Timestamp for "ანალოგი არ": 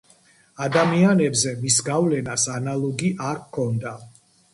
2.53-3.43